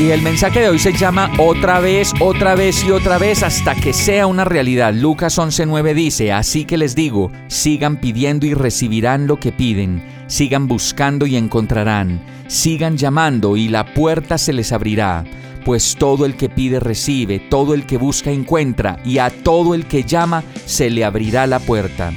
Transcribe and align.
Y 0.00 0.10
el 0.10 0.22
mensaje 0.22 0.58
de 0.58 0.68
hoy 0.68 0.80
se 0.80 0.92
llama 0.92 1.30
Otra 1.38 1.78
vez, 1.78 2.12
otra 2.18 2.56
vez 2.56 2.84
y 2.84 2.90
otra 2.90 3.16
vez 3.16 3.44
hasta 3.44 3.76
que 3.76 3.92
sea 3.92 4.26
una 4.26 4.44
realidad. 4.44 4.92
Lucas 4.92 5.38
11:9 5.38 5.94
dice, 5.94 6.32
Así 6.32 6.64
que 6.64 6.76
les 6.76 6.96
digo, 6.96 7.30
sigan 7.46 8.00
pidiendo 8.00 8.44
y 8.44 8.54
recibirán 8.54 9.28
lo 9.28 9.38
que 9.38 9.52
piden, 9.52 10.02
sigan 10.26 10.66
buscando 10.66 11.26
y 11.26 11.36
encontrarán, 11.36 12.20
sigan 12.48 12.96
llamando 12.96 13.56
y 13.56 13.68
la 13.68 13.94
puerta 13.94 14.36
se 14.36 14.52
les 14.52 14.72
abrirá. 14.72 15.24
Pues 15.64 15.94
todo 15.96 16.26
el 16.26 16.34
que 16.34 16.48
pide 16.48 16.80
recibe, 16.80 17.38
todo 17.38 17.72
el 17.72 17.86
que 17.86 17.96
busca 17.96 18.32
encuentra, 18.32 18.98
y 19.04 19.18
a 19.18 19.30
todo 19.30 19.74
el 19.74 19.86
que 19.86 20.02
llama 20.02 20.42
se 20.66 20.90
le 20.90 21.04
abrirá 21.04 21.46
la 21.46 21.60
puerta. 21.60 22.12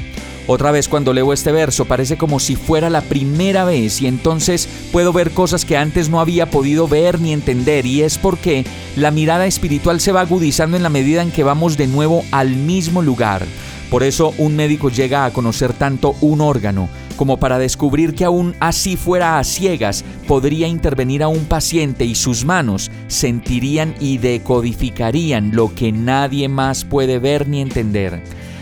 Otra 0.49 0.71
vez 0.71 0.87
cuando 0.87 1.11
leo 1.11 1.33
este 1.33 1.51
verso 1.51 1.83
parece 1.83 2.17
como 2.17 2.39
si 2.39 2.55
fuera 2.55 2.89
la 2.89 3.01
primera 3.01 3.65
vez 3.65 4.01
y 4.01 4.07
entonces 4.07 4.69
puedo 4.93 5.11
ver 5.11 5.31
cosas 5.31 5.65
que 5.65 5.75
antes 5.75 6.07
no 6.07 6.21
había 6.21 6.49
podido 6.49 6.87
ver 6.87 7.19
ni 7.19 7.33
entender 7.33 7.85
y 7.85 8.01
es 8.01 8.17
porque 8.17 8.65
la 8.95 9.11
mirada 9.11 9.45
espiritual 9.45 9.99
se 9.99 10.13
va 10.13 10.21
agudizando 10.21 10.77
en 10.77 10.83
la 10.83 10.89
medida 10.89 11.21
en 11.21 11.31
que 11.31 11.43
vamos 11.43 11.75
de 11.75 11.87
nuevo 11.87 12.23
al 12.31 12.55
mismo 12.55 13.01
lugar. 13.01 13.45
Por 13.89 14.03
eso 14.03 14.33
un 14.37 14.55
médico 14.55 14.89
llega 14.89 15.25
a 15.25 15.31
conocer 15.31 15.73
tanto 15.73 16.15
un 16.21 16.39
órgano 16.39 16.87
como 17.17 17.37
para 17.37 17.57
descubrir 17.59 18.15
que 18.15 18.23
aún 18.23 18.55
así 18.61 18.95
fuera 18.95 19.39
a 19.39 19.43
ciegas 19.43 20.05
podría 20.27 20.67
intervenir 20.67 21.23
a 21.23 21.27
un 21.27 21.45
paciente 21.45 22.05
y 22.05 22.15
sus 22.15 22.45
manos 22.45 22.89
sentirían 23.07 23.95
y 23.99 24.19
decodificarían 24.19 25.53
lo 25.53 25.75
que 25.75 25.91
nadie 25.91 26.47
más 26.47 26.85
puede 26.85 27.19
ver 27.19 27.49
ni 27.49 27.59
entender. 27.59 28.21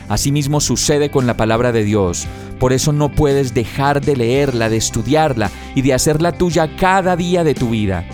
Asimismo 0.09 0.61
sucede 0.61 1.09
con 1.09 1.28
la 1.28 1.38
palabra 1.38 1.72
de 1.72 1.84
Dios. 1.84 2.28
Por 2.59 2.73
eso 2.73 2.94
no 2.94 3.11
puedes 3.11 3.53
dejar 3.53 4.02
de 4.02 4.16
leerla, 4.16 4.70
de 4.70 4.78
estudiarla 4.78 5.52
y 5.73 5.81
de 5.81 5.94
hacerla 5.94 6.31
tuya 6.31 6.75
cada 6.75 7.16
día 7.16 7.44
de 7.44 7.56
tu 7.56 7.70
vida. 7.70 8.06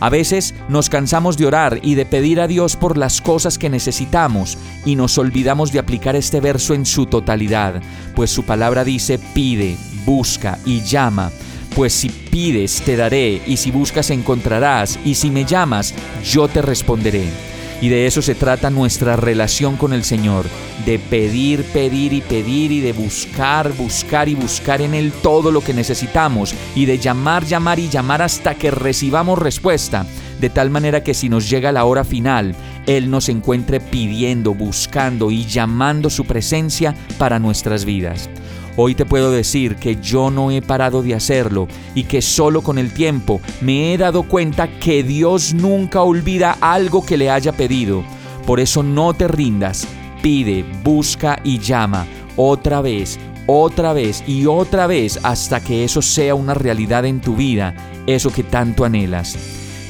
A 0.00 0.08
veces 0.08 0.54
nos 0.68 0.88
cansamos 0.88 1.36
de 1.36 1.44
orar 1.44 1.78
y 1.82 1.94
de 1.94 2.06
pedir 2.06 2.40
a 2.40 2.46
Dios 2.46 2.74
por 2.76 2.96
las 2.96 3.20
cosas 3.20 3.58
que 3.58 3.68
necesitamos 3.68 4.56
y 4.86 4.96
nos 4.96 5.18
olvidamos 5.18 5.72
de 5.72 5.78
aplicar 5.78 6.16
este 6.16 6.40
verso 6.40 6.72
en 6.72 6.86
su 6.86 7.04
totalidad, 7.04 7.82
pues 8.14 8.30
su 8.30 8.44
palabra 8.44 8.82
dice 8.82 9.20
pide, 9.34 9.76
busca 10.06 10.58
y 10.64 10.80
llama. 10.80 11.30
Pues 11.76 11.92
si 11.92 12.08
pides 12.08 12.80
te 12.80 12.96
daré 12.96 13.42
y 13.46 13.58
si 13.58 13.70
buscas 13.70 14.08
encontrarás 14.08 14.98
y 15.04 15.14
si 15.14 15.30
me 15.30 15.44
llamas 15.44 15.94
yo 16.24 16.48
te 16.48 16.62
responderé. 16.62 17.49
Y 17.80 17.88
de 17.88 18.06
eso 18.06 18.20
se 18.20 18.34
trata 18.34 18.68
nuestra 18.68 19.16
relación 19.16 19.76
con 19.76 19.92
el 19.92 20.04
Señor, 20.04 20.46
de 20.84 20.98
pedir, 20.98 21.64
pedir 21.64 22.12
y 22.12 22.20
pedir 22.20 22.72
y 22.72 22.80
de 22.80 22.92
buscar, 22.92 23.72
buscar 23.72 24.28
y 24.28 24.34
buscar 24.34 24.82
en 24.82 24.94
Él 24.94 25.12
todo 25.22 25.50
lo 25.50 25.62
que 25.62 25.72
necesitamos 25.72 26.54
y 26.74 26.84
de 26.84 26.98
llamar, 26.98 27.44
llamar 27.44 27.78
y 27.78 27.88
llamar 27.88 28.20
hasta 28.22 28.54
que 28.54 28.70
recibamos 28.70 29.38
respuesta, 29.38 30.04
de 30.40 30.50
tal 30.50 30.70
manera 30.70 31.02
que 31.02 31.14
si 31.14 31.28
nos 31.28 31.48
llega 31.48 31.72
la 31.72 31.84
hora 31.84 32.04
final, 32.04 32.54
Él 32.86 33.10
nos 33.10 33.28
encuentre 33.28 33.80
pidiendo, 33.80 34.52
buscando 34.54 35.30
y 35.30 35.46
llamando 35.46 36.10
su 36.10 36.24
presencia 36.26 36.94
para 37.18 37.38
nuestras 37.38 37.84
vidas. 37.86 38.28
Hoy 38.76 38.94
te 38.94 39.04
puedo 39.04 39.30
decir 39.30 39.76
que 39.76 39.96
yo 39.96 40.30
no 40.30 40.50
he 40.50 40.62
parado 40.62 41.02
de 41.02 41.14
hacerlo 41.14 41.68
y 41.94 42.04
que 42.04 42.22
solo 42.22 42.62
con 42.62 42.78
el 42.78 42.92
tiempo 42.92 43.40
me 43.60 43.92
he 43.92 43.98
dado 43.98 44.22
cuenta 44.22 44.78
que 44.78 45.02
Dios 45.02 45.54
nunca 45.54 46.02
olvida 46.02 46.56
algo 46.60 47.04
que 47.04 47.16
le 47.16 47.30
haya 47.30 47.52
pedido. 47.52 48.04
Por 48.46 48.60
eso 48.60 48.82
no 48.82 49.12
te 49.14 49.28
rindas, 49.28 49.86
pide, 50.22 50.64
busca 50.82 51.40
y 51.44 51.58
llama 51.58 52.06
otra 52.36 52.80
vez, 52.80 53.18
otra 53.46 53.92
vez 53.92 54.24
y 54.26 54.46
otra 54.46 54.86
vez 54.86 55.18
hasta 55.22 55.60
que 55.60 55.84
eso 55.84 56.00
sea 56.00 56.34
una 56.34 56.54
realidad 56.54 57.04
en 57.04 57.20
tu 57.20 57.36
vida, 57.36 57.74
eso 58.06 58.30
que 58.30 58.44
tanto 58.44 58.84
anhelas. 58.84 59.36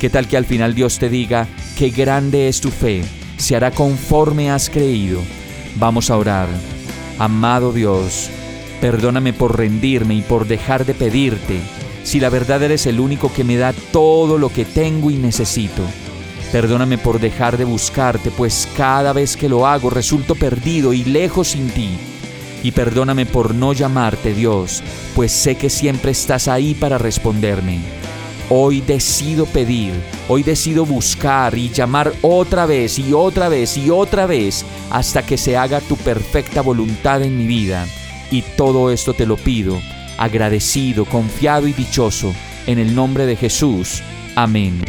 ¿Qué 0.01 0.09
tal 0.09 0.27
que 0.27 0.37
al 0.37 0.47
final 0.47 0.75
Dios 0.75 0.99
te 0.99 1.09
diga, 1.11 1.47
qué 1.77 1.91
grande 1.91 2.49
es 2.49 2.61
tu 2.61 2.71
fe, 2.71 3.05
se 3.37 3.55
hará 3.55 3.71
conforme 3.71 4.51
has 4.51 4.71
creído? 4.71 5.21
Vamos 5.77 6.11
a 6.11 6.17
orar. 6.17 6.49
Amado 7.19 7.73
Dios, 7.73 8.31
Perdóname 8.81 9.35
por 9.35 9.59
rendirme 9.59 10.15
y 10.15 10.23
por 10.23 10.47
dejar 10.47 10.87
de 10.87 10.95
pedirte, 10.95 11.61
si 12.03 12.19
la 12.19 12.31
verdad 12.31 12.63
eres 12.63 12.87
el 12.87 12.99
único 12.99 13.31
que 13.31 13.45
me 13.45 13.57
da 13.57 13.75
todo 13.93 14.39
lo 14.39 14.49
que 14.49 14.65
tengo 14.65 15.11
y 15.11 15.17
necesito. 15.17 15.83
Perdóname 16.51 16.97
por 16.97 17.21
dejar 17.21 17.59
de 17.59 17.65
buscarte, 17.65 18.31
pues 18.31 18.67
cada 18.79 19.13
vez 19.13 19.37
que 19.37 19.51
lo 19.51 19.67
hago 19.67 19.91
resulto 19.91 20.35
perdido 20.35 20.95
y 20.95 21.05
lejos 21.05 21.49
sin 21.49 21.69
ti. 21.69 21.91
Y 22.63 22.73
perdóname 22.73 23.27
por 23.27 23.55
no 23.55 23.75
llamarte 23.75 24.33
Dios, 24.33 24.83
pues 25.15 25.31
sé 25.31 25.57
que 25.57 25.69
siempre 25.69 26.13
estás 26.13 26.49
ahí 26.49 26.75
para 26.75 26.97
responderme. 26.97 27.81
Hoy 28.49 28.81
decido 28.81 29.45
pedir, 29.45 29.93
hoy 30.27 30.43
decido 30.43 30.87
buscar 30.87 31.57
y 31.57 31.69
llamar 31.69 32.13
otra 32.23 32.67
vez 32.67 32.99
y 32.99 33.13
otra 33.13 33.49
vez 33.49 33.77
y 33.77 33.91
otra 33.91 34.27
vez 34.27 34.65
hasta 34.91 35.23
que 35.23 35.37
se 35.37 35.57
haga 35.57 35.81
tu 35.81 35.97
perfecta 35.97 36.63
voluntad 36.63 37.23
en 37.23 37.39
mi 37.39 37.47
vida. 37.47 37.87
Y 38.31 38.43
todo 38.43 38.91
esto 38.91 39.15
te 39.15 39.27
lo 39.27 39.37
pido, 39.37 39.81
agradecido, 40.17 41.05
confiado 41.05 41.67
y 41.67 41.73
dichoso, 41.73 42.33
en 42.67 42.79
el 42.79 42.95
nombre 42.95 43.27
de 43.27 43.37
Jesús. 43.37 44.03
Amén. 44.37 44.81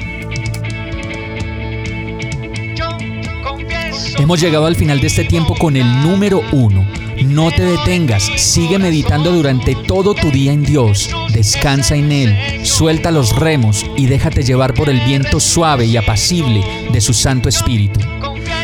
Hemos 4.17 4.39
llegado 4.39 4.67
al 4.67 4.75
final 4.75 4.99
de 4.99 5.07
este 5.07 5.23
tiempo 5.23 5.55
con 5.55 5.75
el 5.75 6.03
número 6.03 6.43
uno. 6.51 6.85
No 7.25 7.51
te 7.51 7.63
detengas, 7.63 8.23
sigue 8.37 8.77
meditando 8.77 9.31
durante 9.31 9.75
todo 9.75 10.13
tu 10.13 10.29
día 10.31 10.53
en 10.53 10.63
Dios, 10.63 11.09
descansa 11.33 11.95
en 11.95 12.11
Él, 12.11 12.65
suelta 12.65 13.11
los 13.11 13.35
remos 13.35 13.85
y 13.95 14.07
déjate 14.07 14.43
llevar 14.43 14.73
por 14.73 14.89
el 14.89 14.99
viento 15.01 15.39
suave 15.39 15.85
y 15.85 15.97
apacible 15.97 16.63
de 16.91 17.01
su 17.01 17.13
Santo 17.13 17.49
Espíritu. 17.49 17.99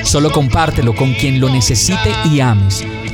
Solo 0.04 0.32
compártelo 0.32 0.96
con 0.96 1.14
quien 1.14 1.40
lo 1.40 1.50
necesite 1.50 2.12
y 2.32 2.40
ames 2.40 2.84